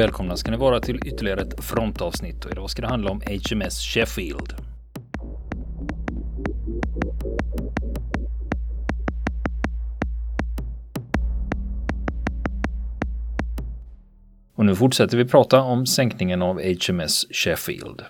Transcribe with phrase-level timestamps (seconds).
[0.00, 3.80] Välkomna ska ni vara till ytterligare ett frontavsnitt och idag ska det handla om HMS
[3.80, 4.54] Sheffield.
[14.54, 18.02] Och nu fortsätter vi prata om sänkningen av HMS Sheffield.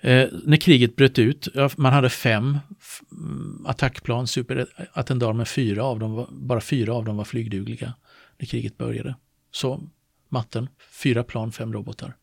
[0.00, 2.58] Eh, när kriget bröt ut, man hade fem
[3.12, 7.94] mm, attackplan, superattendar, men fyra av dem var, bara fyra av dem var flygdugliga
[8.38, 9.14] när kriget började.
[9.50, 9.80] Så
[10.34, 10.68] matten,
[11.02, 12.16] fyra plan, fem robotar.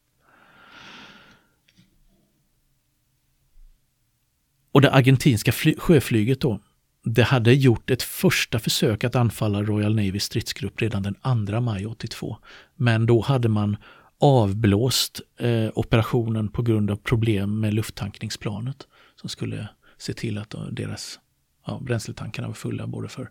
[4.71, 6.59] Och det argentinska sjöflyget då,
[7.03, 11.85] det hade gjort ett första försök att anfalla Royal Navy stridsgrupp redan den 2 maj
[11.85, 12.37] 82.
[12.75, 13.77] Men då hade man
[14.19, 20.65] avblåst eh, operationen på grund av problem med lufttankningsplanet som skulle se till att eh,
[20.65, 21.19] deras
[21.65, 23.29] ja, bränsletankarna var fulla både för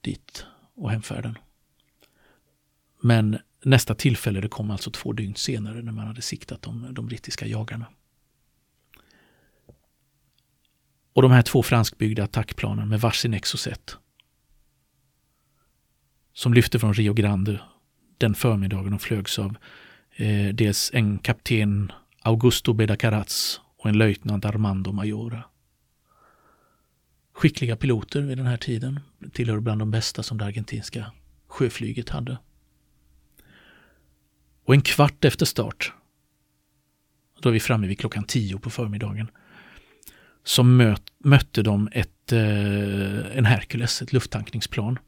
[0.00, 1.38] dit och hemfärden.
[3.06, 7.06] Men nästa tillfälle det kom alltså två dygn senare när man hade siktat de, de
[7.06, 7.86] brittiska jagarna.
[11.12, 13.96] Och de här två franskbyggda attackplanen med varsin Exocet
[16.32, 17.60] som lyfte från Rio Grande
[18.18, 19.56] den förmiddagen och flögs av
[20.16, 25.44] eh, dels en kapten Augusto Bedacaraz och en löjtnant Armando Majora.
[27.32, 29.00] Skickliga piloter vid den här tiden,
[29.32, 31.12] tillhör bland de bästa som det argentinska
[31.46, 32.38] sjöflyget hade.
[34.64, 35.92] Och en kvart efter start,
[37.40, 39.30] då är vi framme vid klockan tio på förmiddagen,
[40.44, 44.98] så möt, mötte de ett, eh, en Hercules, ett lufttankningsplan,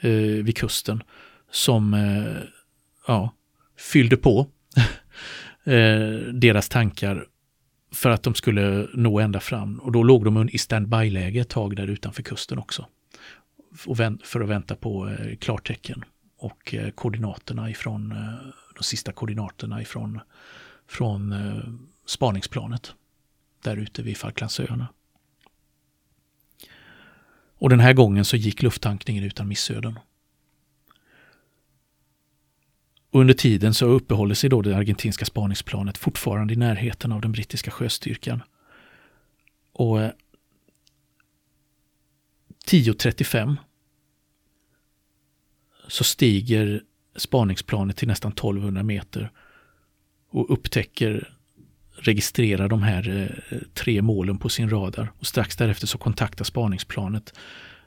[0.00, 1.02] eh, vid kusten
[1.50, 2.42] som eh,
[3.06, 3.34] ja,
[3.78, 4.46] fyllde på
[5.64, 7.26] eh, deras tankar
[7.92, 9.78] för att de skulle nå ända fram.
[9.78, 12.86] Och då låg de i standby-läge ett tag där utanför kusten också.
[14.24, 16.04] För att vänta på eh, klartecken
[16.40, 20.20] och eh, koordinaterna ifrån, eh, de sista koordinaterna ifrån
[20.86, 21.64] från eh,
[22.06, 22.94] spaningsplanet
[23.62, 24.88] där ute vid Falklandsöarna.
[27.58, 29.98] Och den här gången så gick lufttankningen utan missöden.
[33.10, 37.70] Under tiden så uppehåller sig då det argentinska spaningsplanet fortfarande i närheten av den brittiska
[37.70, 38.42] sjöstyrkan.
[39.72, 39.98] Och
[42.66, 43.56] 10.35
[45.90, 46.82] så stiger
[47.16, 49.30] spaningsplanet till nästan 1200 meter
[50.30, 51.34] och upptäcker,
[51.92, 55.12] registrerar de här eh, tre målen på sin radar.
[55.18, 57.34] Och strax därefter så kontaktar spaningsplanet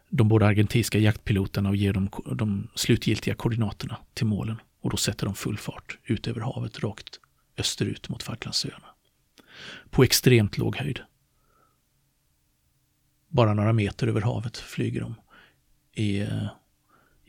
[0.10, 4.58] de båda argentinska jaktpiloterna och ger dem de slutgiltiga koordinaterna till målen.
[4.82, 7.20] Och då sätter de full fart ut över havet rakt
[7.58, 8.88] österut mot Falklandsöarna.
[9.90, 11.00] På extremt låg höjd.
[13.28, 15.16] Bara några meter över havet flyger de
[15.94, 16.48] i, eh,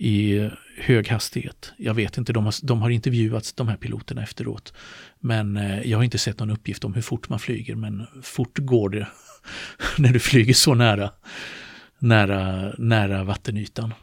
[0.04, 1.72] i hög hastighet.
[1.76, 4.75] Jag vet inte, de har, de har intervjuats de här piloterna efteråt.
[5.20, 8.59] Men eh, jag har inte sett någon uppgift om hur fort man flyger, men fort
[8.59, 9.09] går det
[9.98, 11.10] när du flyger så nära,
[11.98, 13.94] nära, nära vattenytan.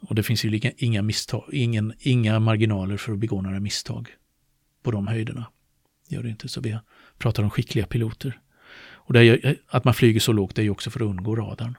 [0.00, 4.08] Och det finns ju inga, misstag, ingen, inga marginaler för att begå några misstag
[4.82, 5.46] på de höjderna.
[6.08, 6.78] Gör det inte, så vi
[7.18, 8.40] pratar om skickliga piloter.
[8.90, 11.36] Och det är, eh, att man flyger så lågt är ju också för att undgå
[11.36, 11.78] radarn.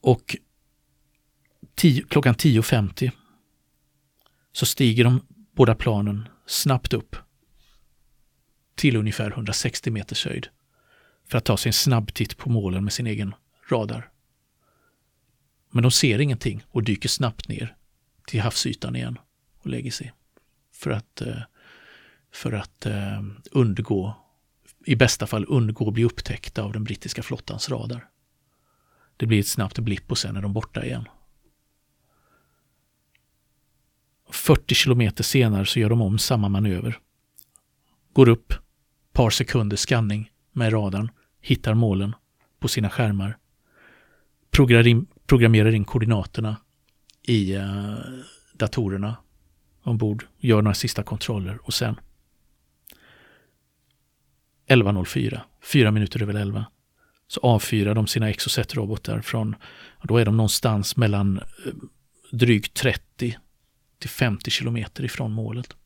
[0.00, 0.36] Och
[1.78, 3.10] 10, klockan 10.50
[4.52, 5.20] så stiger de
[5.56, 7.16] båda planen snabbt upp
[8.74, 10.48] till ungefär 160 meters höjd
[11.28, 13.34] för att ta sig en snabb titt på målen med sin egen
[13.70, 14.10] radar.
[15.70, 17.76] Men de ser ingenting och dyker snabbt ner
[18.26, 19.18] till havsytan igen
[19.58, 20.12] och lägger sig.
[20.72, 21.42] För att, eh,
[22.32, 24.16] för att eh, undgå,
[24.84, 28.08] i bästa fall undgå att bli upptäckta av den brittiska flottans radar.
[29.16, 31.08] Det blir ett snabbt blipp och sen är de borta igen.
[34.30, 36.98] 40 kilometer senare så gör de om samma manöver.
[38.12, 38.54] Går upp,
[39.12, 41.10] par sekunders skanning med radarn,
[41.40, 42.14] hittar målen
[42.60, 43.38] på sina skärmar.
[45.26, 46.56] Programmerar in koordinaterna
[47.22, 47.94] i eh,
[48.52, 49.16] datorerna
[49.82, 52.00] ombord, gör några sista kontroller och sen
[54.68, 56.66] 11.04, fyra minuter över 11,
[57.26, 59.56] så avfyrar de sina Exocet-robotar från,
[60.02, 61.72] då är de någonstans mellan eh,
[62.32, 63.36] drygt 30
[63.98, 65.76] till 50 kilometer ifrån målet.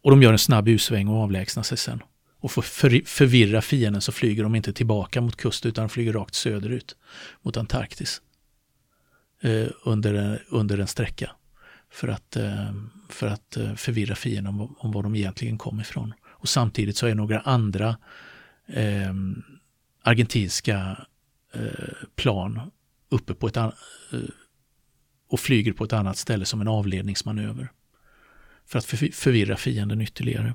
[0.00, 2.02] Och de gör en snabb U-sväng och avlägsnar sig sen.
[2.40, 6.34] Och för att förvirra fienden så flyger de inte tillbaka mot kusten utan flyger rakt
[6.34, 6.96] söderut
[7.42, 8.22] mot Antarktis.
[9.40, 11.30] Eh, under, under en sträcka.
[11.90, 12.72] För att, eh,
[13.08, 16.14] för att eh, förvirra fienden om, om var de egentligen kom ifrån.
[16.26, 17.96] Och samtidigt så är några andra
[18.66, 19.12] eh,
[20.02, 21.06] argentinska
[21.52, 22.60] eh, plan
[23.08, 23.70] uppe på ett eh,
[25.28, 27.72] och flyger på ett annat ställe som en avledningsmanöver.
[28.66, 28.84] För att
[29.14, 30.54] förvirra fienden ytterligare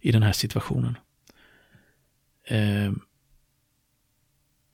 [0.00, 0.98] i den här situationen.
[2.44, 2.92] Eh,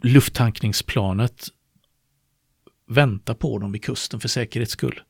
[0.02, 1.48] lufttankningsplanet
[2.88, 5.02] väntar på dem vid kusten för säkerhets skull.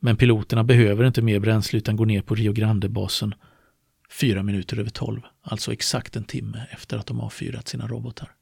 [0.00, 3.34] Men piloterna behöver inte mer bränsle utan går ner på Rio Grande-basen
[4.10, 8.34] fyra minuter över tolv, alltså exakt en timme efter att de avfyrat sina robotar.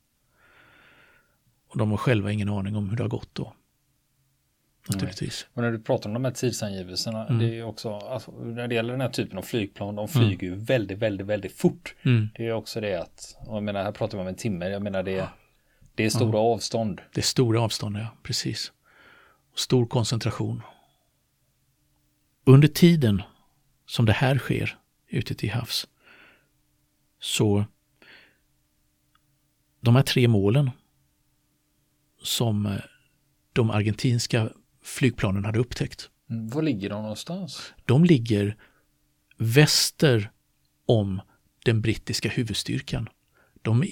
[1.69, 3.55] Och de har själva ingen aning om hur det har gått då.
[4.89, 5.47] Naturligtvis.
[5.55, 7.39] Och när du pratar om de här tidsangivelserna, mm.
[7.39, 10.59] det är också, alltså, när det gäller den här typen av flygplan, de flyger mm.
[10.59, 11.95] ju väldigt, väldigt, väldigt fort.
[12.03, 12.29] Mm.
[12.35, 14.83] Det är också det att, och jag menar, här pratar vi om en timme, jag
[14.83, 15.29] menar det,
[15.95, 17.01] det är stora avstånd.
[17.15, 18.73] Det är stora avstånd, ja, precis.
[19.53, 20.63] Och stor koncentration.
[22.45, 23.23] Under tiden
[23.87, 25.87] som det här sker ute till havs
[27.21, 27.65] så
[29.81, 30.71] de här tre målen
[32.23, 32.81] som eh,
[33.53, 34.51] de argentinska
[34.83, 36.11] flygplanen hade upptäckt.
[36.31, 37.73] Mm, var ligger de någonstans?
[37.85, 38.57] De ligger
[39.39, 40.31] väster
[40.87, 41.21] om
[41.65, 43.09] den brittiska huvudstyrkan.
[43.63, 43.85] De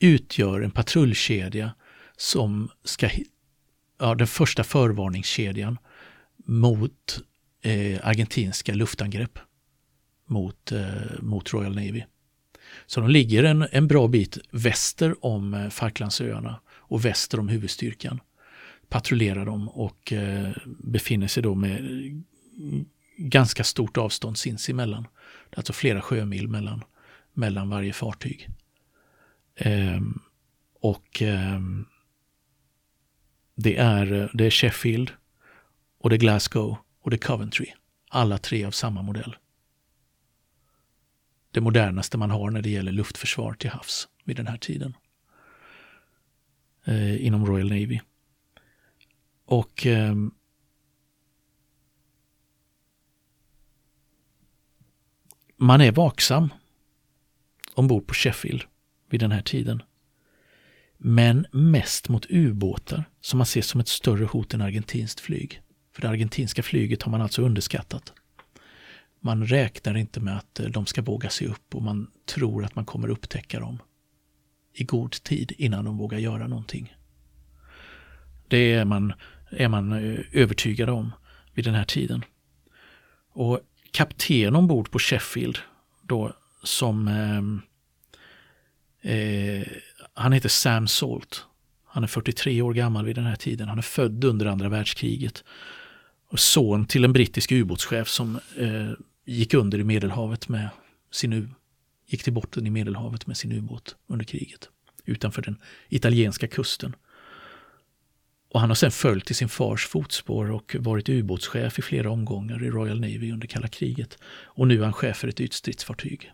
[0.00, 1.74] utgör en patrullkedja
[2.16, 3.10] som ska,
[3.98, 5.78] ja, den första förvarningskedjan
[6.44, 7.20] mot
[7.62, 9.38] eh, argentinska luftangrepp
[10.26, 12.02] mot, eh, mot Royal Navy.
[12.86, 18.20] Så de ligger en, en bra bit väster om eh, Falklandsöarna och väster om huvudstyrkan.
[18.92, 21.80] Patrullerar de och eh, befinner sig då med
[23.16, 25.06] ganska stort avstånd sinsemellan.
[25.56, 26.84] Alltså flera sjömil mellan,
[27.32, 28.48] mellan varje fartyg.
[29.56, 30.20] Ehm,
[30.80, 31.86] och ehm,
[33.54, 35.10] det, är, det är Sheffield
[35.98, 37.66] och det är Glasgow och det är Coventry.
[38.10, 39.36] Alla tre av samma modell.
[41.50, 44.96] Det modernaste man har när det gäller luftförsvar till havs vid den här tiden.
[46.84, 48.00] Eh, inom Royal Navy.
[49.52, 50.14] Och eh,
[55.56, 56.52] man är vaksam
[57.74, 58.62] ombord på Sheffield
[59.10, 59.82] vid den här tiden.
[60.98, 65.62] Men mest mot ubåtar som man ser som ett större hot än argentinskt flyg.
[65.94, 68.12] För det argentinska flyget har man alltså underskattat.
[69.20, 72.74] Man räknar inte med att eh, de ska våga sig upp och man tror att
[72.74, 73.78] man kommer upptäcka dem
[74.72, 76.96] i god tid innan de vågar göra någonting.
[78.48, 79.12] Det är man,
[79.52, 81.12] är man eh, övertygad om
[81.54, 82.24] vid den här tiden.
[83.32, 83.60] Och
[83.90, 85.58] kapten ombord på Sheffield
[86.02, 86.32] då
[86.62, 87.42] som eh,
[89.12, 89.66] eh,
[90.14, 91.44] han heter Sam Salt.
[91.84, 93.68] Han är 43 år gammal vid den här tiden.
[93.68, 95.44] Han är född under andra världskriget.
[96.28, 98.90] Och son till en brittisk ubåtschef som eh,
[99.24, 100.68] gick under i Medelhavet med
[101.10, 101.54] sin
[102.06, 104.68] gick till botten i Medelhavet med sin ubåt under kriget
[105.04, 105.56] utanför den
[105.88, 106.96] italienska kusten.
[108.52, 112.64] Och han har sen följt i sin fars fotspår och varit ubåtschef i flera omgångar
[112.64, 114.18] i Royal Navy under kalla kriget.
[114.44, 116.32] Och nu är han chef för ett ytstridsfartyg.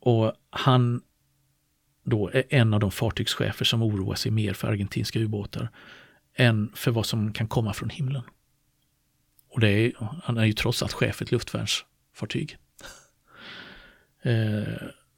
[0.00, 1.02] Och han
[2.04, 5.68] då är en av de fartygschefer som oroar sig mer för argentinska ubåtar
[6.34, 8.22] än för vad som kan komma från himlen.
[9.48, 9.92] Och det är,
[10.22, 12.56] han är ju trots allt chef för ett luftvärnsfartyg.
[14.24, 14.62] Eh,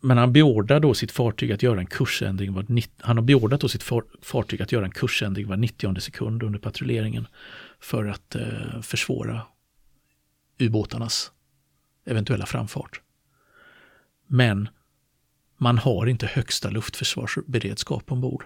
[0.05, 2.67] men han beordrar då sitt fartyg att göra en kursändring var,
[2.99, 3.83] han har beordrat då sitt
[4.23, 7.27] fartyg att göra en kursändring var 90 sekund under patrulleringen
[7.81, 9.43] för att eh, försvåra
[10.59, 11.33] ubåtarnas
[12.05, 13.01] eventuella framfart.
[14.27, 14.69] Men
[15.57, 18.45] man har inte högsta luftförsvarsberedskap ombord.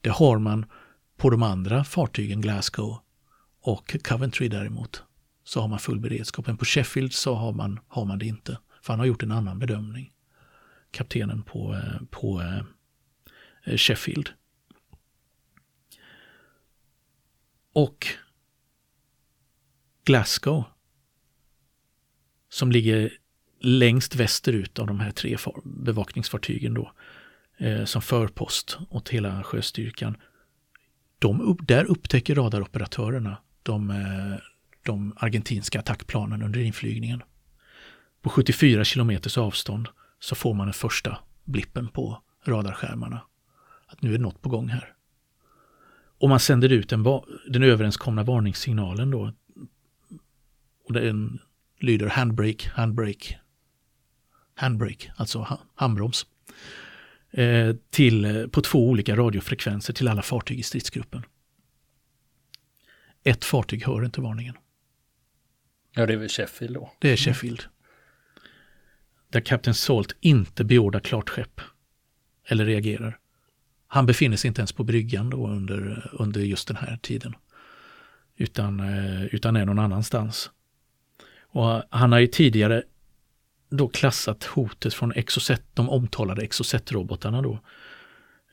[0.00, 0.66] Det har man
[1.16, 2.98] på de andra fartygen Glasgow
[3.62, 5.02] och Coventry däremot.
[5.44, 6.46] Så har man full beredskap.
[6.46, 8.58] Men på Sheffield så har man, har man det inte.
[8.82, 10.12] För han har gjort en annan bedömning.
[10.90, 14.30] Kaptenen på, eh, på eh, Sheffield.
[17.72, 18.06] Och
[20.04, 20.64] Glasgow
[22.48, 23.18] som ligger
[23.60, 26.92] längst västerut av de här tre bevakningsfartygen då,
[27.58, 30.16] eh, som förpost åt hela sjöstyrkan.
[31.18, 33.94] De, där upptäcker radaroperatörerna de,
[34.82, 37.22] de argentinska attackplanen under inflygningen.
[38.22, 39.88] På 74 kilometers avstånd
[40.18, 43.22] så får man den första blippen på radarskärmarna.
[43.86, 44.94] Att nu är det något på gång här.
[46.18, 47.04] Och man sänder ut den,
[47.48, 49.32] den överenskomna varningssignalen då.
[50.84, 51.38] Och den
[51.80, 53.40] lyder handbrake, handbrake,
[54.54, 56.26] handbrake, alltså handbroms.
[57.30, 61.22] Eh, till, på två olika radiofrekvenser till alla fartyg i stridsgruppen.
[63.24, 64.54] Ett fartyg hör inte varningen.
[65.90, 66.92] Ja, det är väl Sheffield då?
[66.98, 67.62] Det är Sheffield.
[69.32, 71.60] Där Kapten Salt inte beordrar klart skepp.
[72.46, 73.18] Eller reagerar.
[73.86, 77.34] Han befinner sig inte ens på bryggan då under, under just den här tiden.
[78.36, 80.50] Utan, eh, utan är någon annanstans.
[81.40, 82.82] Och han har ju tidigare
[83.70, 87.58] då klassat hotet från Exocet, de omtalade Exocet-robotarna då,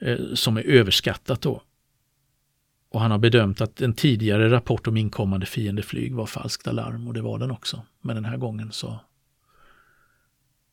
[0.02, 1.64] eh, som är överskattat då.
[2.92, 7.14] Och han har bedömt att en tidigare rapport om inkommande fiendeflyg var falskt alarm och
[7.14, 7.86] det var den också.
[8.02, 9.00] Men den här gången så,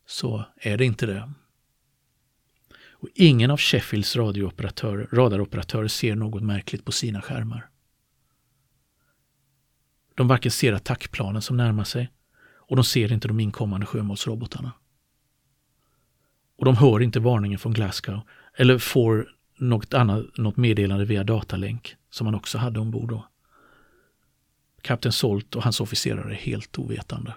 [0.06, 1.32] så är det inte det.
[2.90, 7.68] Och ingen av Sheffields radiooperatörer, radaroperatörer ser något märkligt på sina skärmar.
[10.14, 12.12] De varken ser attackplanen som närmar sig
[12.68, 14.72] och de ser inte de inkommande sjömålsrobotarna.
[16.56, 18.20] Och de hör inte varningen från Glasgow
[18.54, 23.28] eller får något, annat, något meddelande via datalänk som man också hade ombord då.
[24.82, 27.34] Kapten Solt och hans officerare är helt ovetande.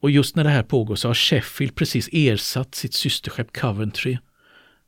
[0.00, 4.18] Och just när det här pågår så har Sheffield precis ersatt sitt systerskepp Coventry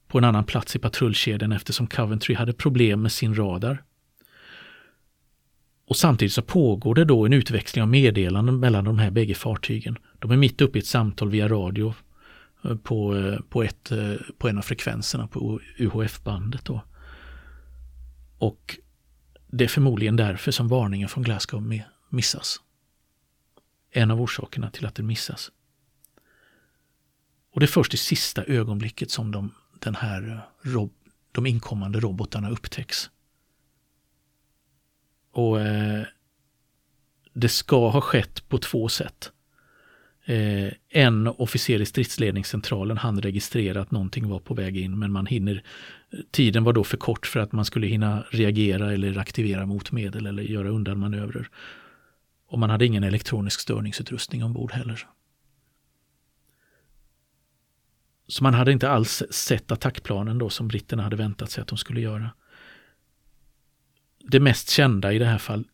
[0.09, 3.83] på en annan plats i patrullkedjan eftersom Coventry hade problem med sin radar.
[5.87, 9.99] Och samtidigt så pågår det då en utväxling av meddelanden mellan de här bägge fartygen.
[10.19, 11.95] De är mitt uppe i ett samtal via radio
[12.65, 16.65] eh, på, eh, på, ett, eh, på en av frekvenserna på UHF-bandet.
[16.65, 16.85] Då.
[18.39, 18.79] Och
[19.47, 22.61] det är förmodligen därför som varningen från Glasgow missas.
[23.91, 25.51] En av orsakerna till att den missas.
[27.53, 30.87] Och det är först i sista ögonblicket som de, den här, eh,
[31.33, 33.11] de inkommande robotarna upptäcks.
[35.33, 36.03] Och eh,
[37.33, 39.33] det ska ha skett på två sätt.
[40.25, 45.27] Eh, en officer i stridsledningscentralen hann registrera att någonting var på väg in men man
[45.27, 45.63] hinner
[46.31, 50.43] Tiden var då för kort för att man skulle hinna reagera eller aktivera motmedel eller
[50.43, 51.49] göra undanmanövrer.
[52.51, 55.07] Och man hade ingen elektronisk störningsutrustning ombord heller.
[58.27, 61.79] Så man hade inte alls sett attackplanen då som britterna hade väntat sig att de
[61.79, 62.31] skulle göra
[64.31, 65.67] det mest kända i det här fallet,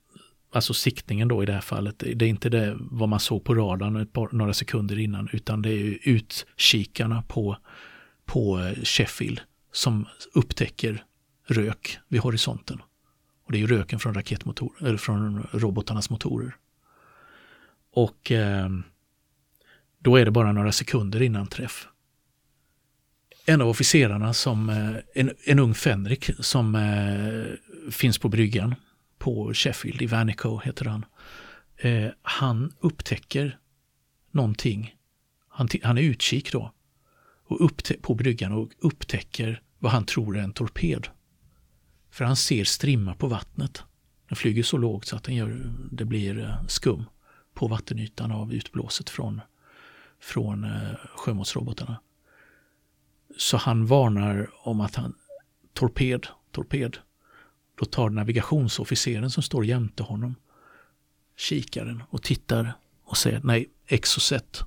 [0.52, 3.54] alltså siktningen då i det här fallet, det är inte det vad man såg på
[3.54, 7.56] radarn ett par, några sekunder innan, utan det är utkikarna på,
[8.25, 9.40] på eh, Sheffield
[9.73, 11.04] som upptäcker
[11.47, 12.83] rök vid horisonten.
[13.45, 16.56] Och det är ju röken från raketmotor, eller från robotarnas motorer.
[17.96, 18.68] Och eh,
[19.98, 21.88] då är det bara några sekunder innan träff.
[23.46, 28.74] En av officerarna som, eh, en, en ung fänrik som eh, finns på bryggan
[29.18, 31.04] på Sheffield, i Vanico heter han.
[31.76, 33.58] Eh, han upptäcker
[34.30, 34.94] någonting.
[35.48, 36.72] Han, han är utkik då.
[37.48, 41.08] Och på bryggan och upptäcker vad han tror är en torped.
[42.10, 43.82] För han ser strimma på vattnet.
[44.28, 47.04] Den flyger så lågt så att den gör, det blir eh, skum
[47.56, 49.40] på vattenytan av utblåset från,
[50.20, 52.00] från eh, sjömålsrobotarna.
[53.36, 55.14] Så han varnar om att han
[55.72, 56.96] torped, torped.
[57.75, 60.34] Då tar navigationsofficeren som står jämte honom
[61.36, 62.72] kikaren och tittar
[63.04, 64.62] och säger nej, exocet.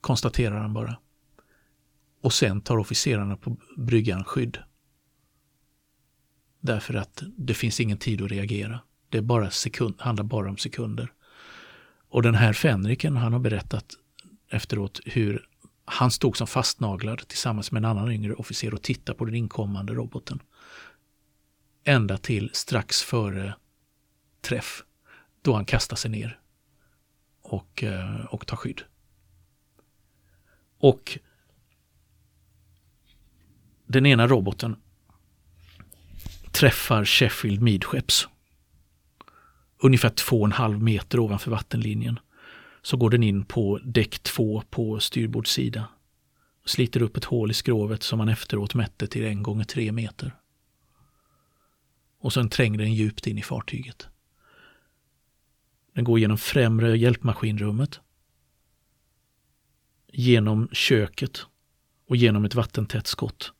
[0.00, 0.98] Konstaterar han bara.
[2.20, 4.58] Och sen tar officerarna på bryggan skydd.
[6.60, 8.80] Därför att det finns ingen tid att reagera.
[9.08, 11.12] Det är bara sekund, handlar bara om sekunder.
[12.08, 13.94] Och den här fänriken, han har berättat
[14.50, 15.48] efteråt hur
[15.84, 19.94] han stod som fastnaglad tillsammans med en annan yngre officer och tittade på den inkommande
[19.94, 20.42] roboten.
[21.84, 23.54] Ända till strax före
[24.40, 24.82] träff,
[25.42, 26.40] då han kastar sig ner
[27.42, 28.82] och, eh, och tar skydd.
[30.78, 31.18] Och
[33.86, 34.76] den ena roboten
[36.52, 38.28] träffar Sheffield midskepps.
[39.80, 42.18] Ungefär två och en halv meter ovanför vattenlinjen
[42.82, 45.88] så går den in på däck 2 på styrbordssida.
[46.64, 50.34] Sliter upp ett hål i skrovet som man efteråt mätte till en gånger tre meter.
[52.20, 54.08] Och sen tränger den djupt in i fartyget.
[55.94, 58.00] Den går genom främre hjälpmaskinrummet,
[60.12, 61.46] genom köket
[62.08, 63.52] och genom ett vattentätt skott,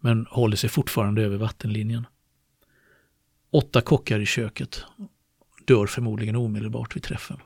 [0.00, 2.06] men håller sig fortfarande över vattenlinjen.
[3.50, 4.84] Åtta kockar i köket
[5.66, 7.40] dör förmodligen omedelbart vid träffen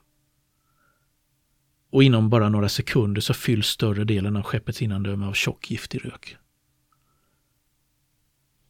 [1.91, 6.05] och inom bara några sekunder så fylls större delen av skeppets innandöme av tjock giftig
[6.05, 6.37] rök.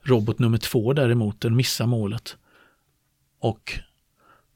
[0.02, 2.36] Robot nummer två däremot, den missar målet
[3.38, 3.80] och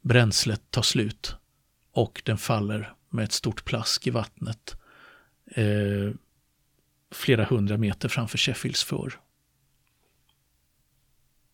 [0.01, 1.37] bränslet tar slut
[1.93, 4.81] och den faller med ett stort plask i vattnet
[5.47, 6.13] eh,
[7.11, 9.21] flera hundra meter framför Sheffields för.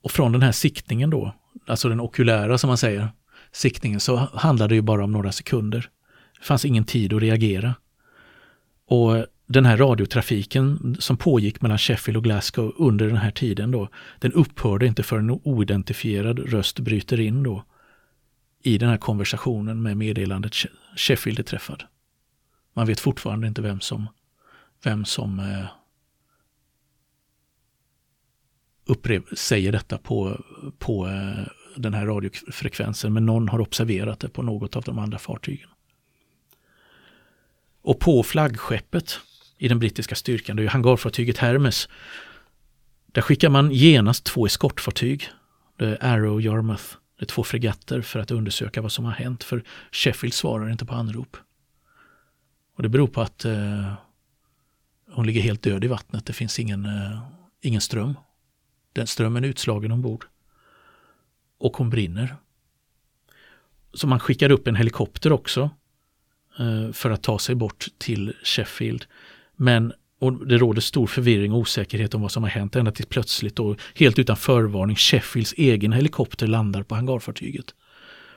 [0.02, 1.34] Och från den här siktningen då,
[1.66, 3.08] alltså den okulära som man säger,
[3.52, 5.90] siktningen, så handlade det ju bara om några sekunder.
[6.38, 7.74] Det fanns ingen tid att reagera.
[8.86, 13.88] Och den här radiotrafiken som pågick mellan Sheffield och Glasgow under den här tiden då,
[14.18, 17.64] den upphörde inte förrän en oidentifierad röst bryter in då
[18.62, 20.54] i den här konversationen med meddelandet
[20.96, 21.84] Sheffield är träffad.
[22.74, 24.06] Man vet fortfarande inte vem som,
[24.84, 25.66] vem som eh,
[28.84, 30.44] upprev, säger detta på,
[30.78, 31.46] på eh,
[31.76, 35.68] den här radiofrekvensen, men någon har observerat det på något av de andra fartygen.
[37.82, 39.20] Och på flaggskeppet
[39.58, 41.88] i den brittiska styrkan, det är hangarfartyget Hermes,
[43.06, 45.28] där skickar man genast två eskortfartyg,
[45.76, 46.84] det är Arrow och Yarmouth,
[47.18, 49.62] det är två fregatter för att undersöka vad som har hänt, för
[49.92, 51.36] Sheffield svarar inte på anrop.
[52.76, 53.92] Och det beror på att eh,
[55.10, 57.20] hon ligger helt död i vattnet, det finns ingen, eh,
[57.60, 58.14] ingen ström.
[58.92, 60.26] Den strömmen är utslagen ombord.
[61.60, 62.36] Och hon brinner.
[63.94, 65.70] Så man skickar upp en helikopter också
[66.58, 69.04] eh, för att ta sig bort till Sheffield.
[69.56, 73.08] Men och det råder stor förvirring och osäkerhet om vad som har hänt ända tills
[73.08, 77.74] plötsligt och helt utan förvarning Sheffields egen helikopter landar på hangarfartyget.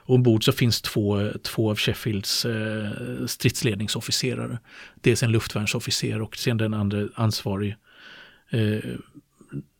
[0.06, 2.92] Och ombord så finns två, två av Sheffields eh,
[3.26, 4.60] stridsledningsofficerare.
[4.96, 7.76] Dels en luftvärnsofficer och sen den andra ansvarig
[8.50, 8.80] eh,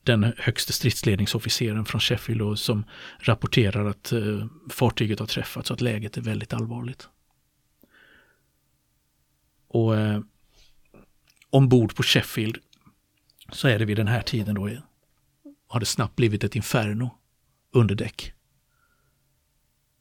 [0.04, 2.84] den högste stridsledningsofficeren från Sheffield och som
[3.18, 7.08] rapporterar att eh, fartyget har träffats och att läget är väldigt allvarligt.
[9.68, 10.20] Och eh,
[11.50, 12.58] ombord på Sheffield
[13.52, 14.78] så är det vid den här tiden då eh,
[15.66, 17.18] har det snabbt blivit ett inferno
[17.72, 18.32] under däck.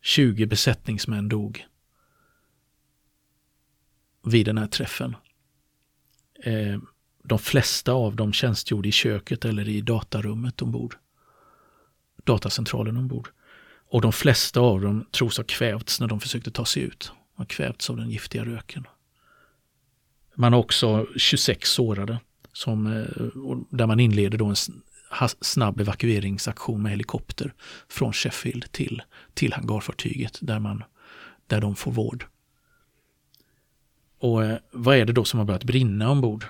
[0.02, 1.66] 20 besättningsmän dog
[4.24, 5.16] vid den här träffen.
[6.44, 6.80] Eh,
[7.24, 10.96] de flesta av dem tjänstgjorde i köket eller i datarummet ombord.
[12.24, 13.30] Datacentralen ombord.
[13.90, 17.12] Och de flesta av dem tros ha kvävts när de försökte ta sig ut.
[17.36, 18.88] De har kvävts av den giftiga röken.
[20.36, 22.20] Man har också 26 sårade
[22.54, 24.56] som, eh, där man inleder då en
[25.42, 27.54] snabb evakueringsaktion med helikopter
[27.90, 29.02] från Sheffield till,
[29.34, 30.84] till hangarfartyget där, man,
[31.48, 32.26] där de får vård.
[34.20, 36.46] Och eh, vad är det då som har börjat brinna ombord?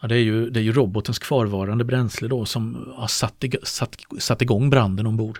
[0.00, 3.56] Ja, det, är ju, det är ju robotens kvarvarande bränsle då som har satt, ig
[3.62, 5.38] satt, satt igång branden ombord.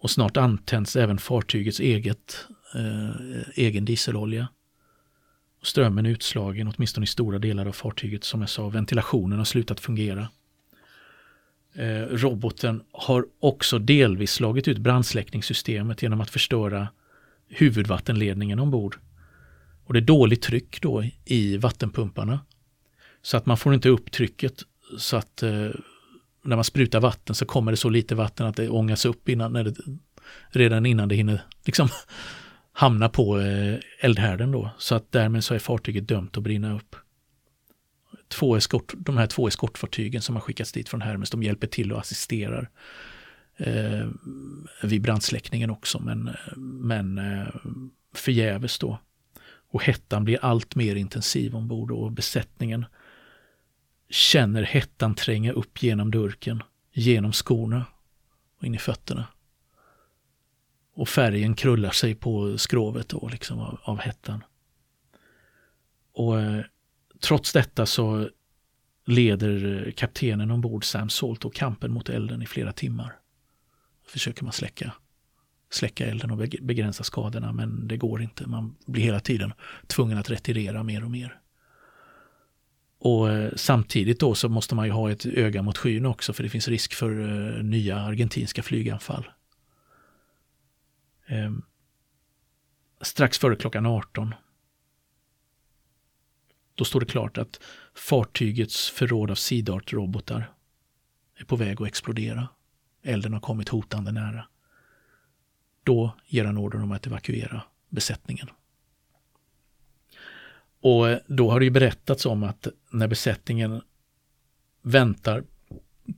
[0.00, 4.48] Och snart antänds även fartygets eget, eh, egen dieselolja.
[5.62, 8.24] Strömmen är utslagen, åtminstone i stora delar av fartyget.
[8.24, 10.28] Som jag sa, ventilationen har slutat fungera.
[11.74, 16.88] Eh, roboten har också delvis slagit ut brandsläckningssystemet genom att förstöra
[17.48, 18.96] huvudvattenledningen ombord.
[19.84, 22.40] Och det är dåligt tryck då i vattenpumparna.
[23.26, 24.62] Så att man får inte upp trycket
[24.98, 25.70] så att eh,
[26.42, 29.52] när man sprutar vatten så kommer det så lite vatten att det ångas upp innan,
[29.52, 29.74] när det,
[30.48, 31.88] redan innan det hinner liksom
[32.72, 34.70] hamna på eh, eldhärden då.
[34.78, 36.96] Så att därmed så är fartyget dömt att brinna upp.
[38.28, 41.92] Två eskort, de här två eskortfartygen som har skickats dit från Hermes, de hjälper till
[41.92, 42.70] och assisterar
[43.56, 44.06] eh,
[44.82, 46.30] vid brandsläckningen också, men,
[46.80, 47.48] men eh,
[48.14, 48.98] förgäves då.
[49.70, 52.84] Och hettan blir allt mer intensiv ombord och besättningen
[54.10, 57.84] känner hettan tränga upp genom durken, genom skorna
[58.58, 59.26] och in i fötterna.
[60.94, 64.44] Och färgen krullar sig på skrovet då, liksom av, av hettan.
[66.12, 66.64] Och eh,
[67.20, 68.28] trots detta så
[69.06, 73.16] leder eh, kaptenen ombord Sam Salt och kampen mot elden i flera timmar.
[74.06, 74.92] Försöker man släcka,
[75.70, 78.46] släcka elden och begränsa skadorna men det går inte.
[78.48, 79.52] Man blir hela tiden
[79.86, 81.40] tvungen att retirera mer och mer.
[82.98, 86.42] Och eh, samtidigt då så måste man ju ha ett öga mot skyn också för
[86.42, 89.30] det finns risk för eh, nya argentinska flyganfall.
[91.26, 91.62] Ehm,
[93.00, 94.34] strax före klockan 18
[96.76, 97.60] då står det klart att
[97.94, 100.52] fartygets förråd av SIDART-robotar
[101.36, 102.48] är på väg att explodera.
[103.02, 104.48] Elden har kommit hotande nära.
[105.84, 108.48] Då ger han order om att evakuera besättningen.
[110.80, 113.80] Och då har det ju berättats om att när besättningen
[114.82, 115.42] väntar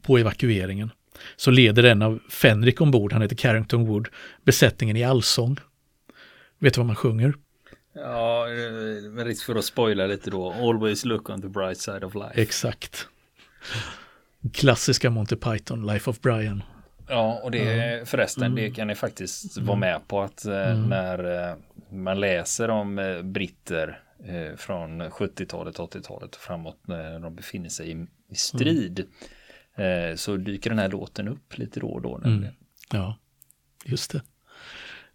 [0.03, 0.91] på evakueringen
[1.37, 4.09] så leder en av Fenrik ombord, han heter Carrington Wood,
[4.45, 5.57] besättningen i allsång.
[6.59, 7.35] Vet du vad man sjunger?
[7.95, 8.47] Ja,
[9.11, 10.53] med risk för att spoila lite då.
[10.53, 12.33] Always look on the bright side of life.
[12.35, 13.09] Exakt.
[14.53, 16.63] Klassiska Monty Python, Life of Brian.
[17.09, 18.07] Ja, och det mm.
[18.07, 18.57] förresten, mm.
[18.57, 19.81] det kan ni faktiskt vara mm.
[19.81, 20.89] med på att eh, mm.
[20.89, 21.57] när eh,
[21.91, 27.91] man läser om eh, britter eh, från 70-talet, 80-talet och framåt när de befinner sig
[27.91, 29.07] i, i strid.
[29.75, 30.11] Mm.
[30.11, 32.17] Eh, så dyker den här låten upp lite då och då.
[32.25, 32.47] Mm.
[32.93, 33.19] Ja,
[33.85, 34.23] just det.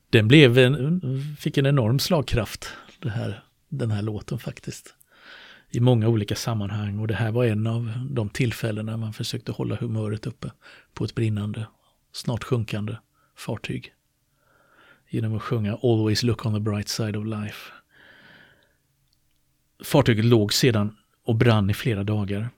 [0.09, 1.01] Den blev en,
[1.39, 4.95] fick en enorm slagkraft, det här, den här låten faktiskt.
[5.69, 9.51] i många olika sammanhang och det här var en av de tillfällen när man försökte
[9.51, 10.51] hålla humöret uppe
[10.93, 11.67] på ett brinnande,
[12.11, 12.95] snart sjunkande
[13.35, 13.93] fartyg.
[15.09, 17.71] Genom att sjunga Always look on the bright side of life.
[19.83, 22.49] Fartyget låg sedan och brann i flera dagar.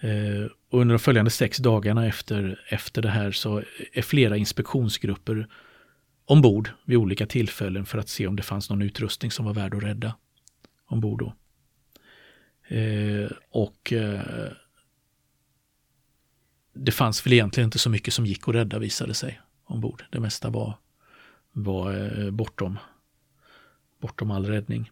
[0.00, 3.62] Eh, och under de följande sex dagarna efter, efter det här så
[3.92, 5.48] är flera inspektionsgrupper
[6.24, 9.74] ombord vid olika tillfällen för att se om det fanns någon utrustning som var värd
[9.74, 10.16] att rädda
[10.86, 11.18] ombord.
[11.18, 11.34] Då.
[12.76, 14.52] Eh, och eh,
[16.74, 20.04] det fanns väl egentligen inte så mycket som gick att rädda visade sig ombord.
[20.10, 20.78] Det mesta var,
[21.52, 22.78] var eh, bortom,
[24.00, 24.90] bortom all räddning.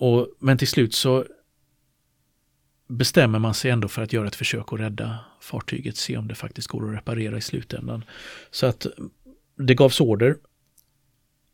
[0.00, 1.24] Och, men till slut så
[2.88, 6.34] bestämmer man sig ändå för att göra ett försök att rädda fartyget, se om det
[6.34, 8.04] faktiskt går att reparera i slutändan.
[8.50, 8.86] Så att
[9.56, 10.36] det gavs order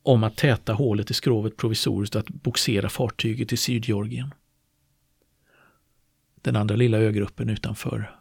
[0.02, 4.34] om att täta hålet i skrovet provisoriskt att boxera fartyget till Sydgeorgien.
[6.34, 8.18] Den andra lilla ögruppen utanför,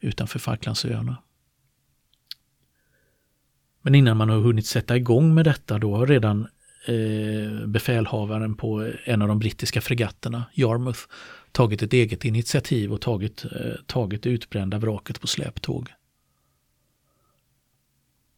[0.00, 1.22] utanför Falklandsöarna.
[3.82, 6.48] Men innan man har hunnit sätta igång med detta då har redan
[6.86, 11.00] eh, befälhavaren på en av de brittiska fregatterna, Yarmouth,
[11.52, 15.92] tagit ett eget initiativ och tagit, eh, tagit det utbrända vraket på släptåg.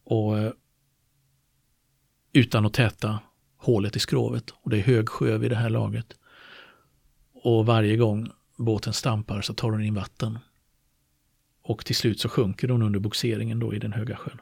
[0.03, 0.51] Och eh,
[2.33, 3.19] utan att täta
[3.57, 4.49] hålet i skrovet.
[4.49, 6.15] Och det är hög sjö vid det här laget.
[7.33, 10.39] Och varje gång båten stampar så tar hon in vatten.
[11.61, 14.41] Och till slut så sjunker hon under boxeringen då i den höga sjön.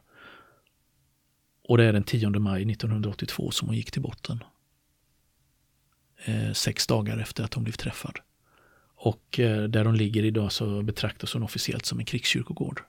[1.68, 4.44] Och det är den 10 maj 1982 som hon gick till botten.
[6.26, 8.20] Eh, sex dagar efter att hon blev träffad.
[8.96, 12.82] Och eh, där hon ligger idag så betraktas hon officiellt som en krigskyrkogård.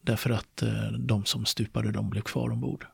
[0.00, 2.86] Därför att eh, de som stupade de blev kvar ombord.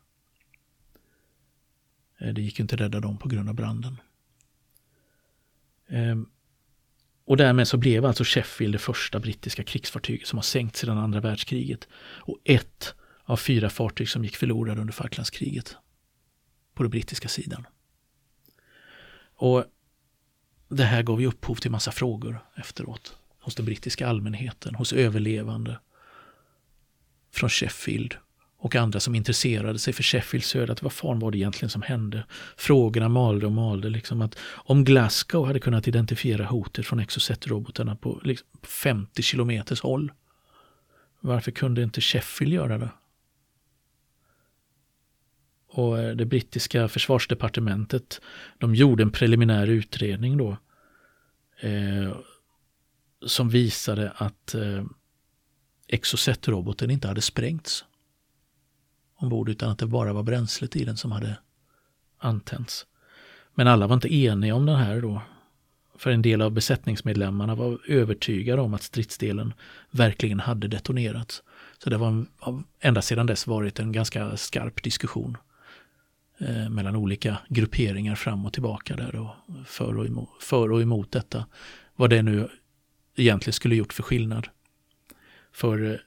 [2.18, 3.96] Eh, det gick inte att rädda dem på grund av branden.
[5.88, 6.28] Ehm,
[7.24, 11.20] och därmed så blev alltså Sheffield det första brittiska krigsfartyget som har sänkts sedan andra
[11.20, 11.88] världskriget.
[11.94, 12.94] Och ett
[13.28, 15.76] av fyra fartyg som gick förlorade under Falklandskriget.
[16.74, 17.66] På den brittiska sidan.
[19.36, 19.64] Och
[20.68, 23.16] det här gav ju upphov till massa frågor efteråt.
[23.40, 25.78] Hos den brittiska allmänheten, hos överlevande,
[27.32, 28.14] från Sheffield
[28.58, 30.72] och andra som intresserade sig för Sheffields öde.
[30.72, 32.24] Att vad fan var det egentligen som hände?
[32.56, 33.88] Frågorna malde och malde.
[33.88, 40.12] Liksom att om Glasgow hade kunnat identifiera hotet från Exocet-robotarna på liksom 50 kilometers håll.
[41.20, 42.90] Varför kunde inte Sheffield göra det?
[45.68, 48.20] Och eh, det brittiska försvarsdepartementet,
[48.58, 50.56] de gjorde en preliminär utredning då.
[51.60, 52.16] Eh,
[53.26, 54.84] som visade att eh,
[55.88, 57.84] Exocet-roboten inte hade sprängts
[59.16, 61.38] ombord utan att det bara var bränslet i den som hade
[62.18, 62.86] antänts.
[63.54, 65.22] Men alla var inte eniga om den här då.
[65.96, 69.54] För en del av besättningsmedlemmarna var övertygade om att stridsdelen
[69.90, 71.42] verkligen hade detonerats.
[71.78, 72.26] Så det var
[72.80, 75.36] ända sedan dess varit en ganska skarp diskussion
[76.40, 79.34] eh, mellan olika grupperingar fram och tillbaka där och
[79.66, 81.46] för och, emot, för och emot detta.
[81.96, 82.48] Vad det nu
[83.16, 84.48] egentligen skulle gjort för skillnad.
[85.52, 85.98] För eh,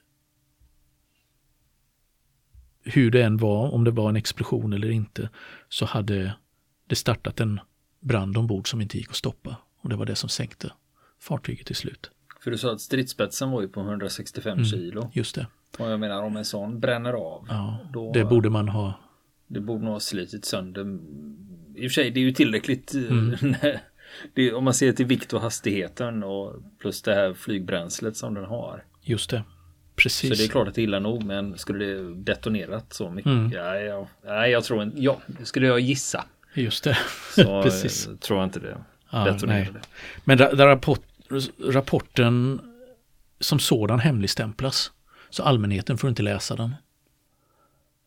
[2.84, 5.28] hur det än var, om det var en explosion eller inte,
[5.68, 6.34] så hade
[6.86, 7.60] det startat en
[8.00, 9.56] brand ombord som inte gick att stoppa.
[9.80, 10.72] Och det var det som sänkte
[11.20, 12.10] fartyget till slut.
[12.40, 15.10] För du sa att stridsspetsen var ju på 165 mm, kilo.
[15.12, 15.46] Just det.
[15.78, 17.46] Och jag menar om en sån bränner av.
[17.48, 18.94] Ja, då, det borde man ha.
[19.52, 20.98] Det borde nog ha slitit sönder.
[21.76, 22.94] I och för sig, det är ju tillräckligt.
[22.94, 23.36] Mm.
[24.34, 28.44] det, om man ser till vikt och hastigheten och plus det här flygbränslet som den
[28.44, 28.84] har.
[29.02, 29.42] Just det.
[29.96, 30.30] Precis.
[30.30, 33.30] Så det är klart att det är illa nog, men skulle det detonerat så mycket?
[33.30, 33.52] Mm.
[33.52, 36.24] Ja, ja, ja, jag tror inte, ja, skulle jag gissa.
[36.54, 36.98] Just det.
[37.34, 38.08] Så Precis.
[38.20, 38.78] tror jag inte det
[39.10, 39.80] ja, detonerade.
[40.24, 41.04] Men där rapport,
[41.68, 42.60] rapporten
[43.40, 44.92] som sådan hemligstämplas.
[45.30, 46.74] Så allmänheten får inte läsa den.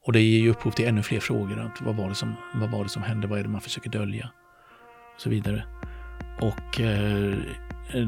[0.06, 1.60] Och det ger ju upphov till ännu fler frågor.
[1.60, 3.28] Att vad, var det som, vad var det som hände?
[3.28, 4.30] Vad är det man försöker dölja?
[5.16, 5.66] Och så vidare.
[6.42, 7.38] Och eh,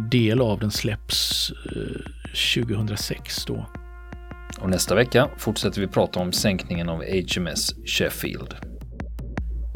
[0.09, 3.65] del av den släpps eh, 2006 då.
[4.59, 8.76] Och nästa vecka fortsätter vi prata om sänkningen av HMS Sheffield.